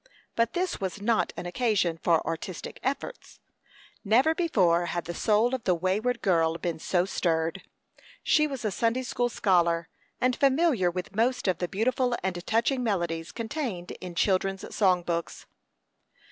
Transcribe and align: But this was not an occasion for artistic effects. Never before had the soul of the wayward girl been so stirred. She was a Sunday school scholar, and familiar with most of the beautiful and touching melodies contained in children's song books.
But 0.35 0.53
this 0.53 0.81
was 0.81 0.99
not 0.99 1.31
an 1.37 1.45
occasion 1.45 1.99
for 2.01 2.25
artistic 2.25 2.79
effects. 2.83 3.39
Never 4.03 4.33
before 4.33 4.87
had 4.87 5.05
the 5.05 5.13
soul 5.13 5.53
of 5.53 5.63
the 5.63 5.75
wayward 5.75 6.23
girl 6.23 6.57
been 6.57 6.79
so 6.79 7.05
stirred. 7.05 7.61
She 8.23 8.47
was 8.47 8.65
a 8.65 8.71
Sunday 8.71 9.03
school 9.03 9.29
scholar, 9.29 9.89
and 10.19 10.35
familiar 10.35 10.89
with 10.89 11.15
most 11.15 11.47
of 11.47 11.59
the 11.59 11.67
beautiful 11.67 12.15
and 12.23 12.43
touching 12.47 12.83
melodies 12.83 13.31
contained 13.31 13.91
in 14.01 14.15
children's 14.15 14.75
song 14.75 15.03
books. 15.03 15.45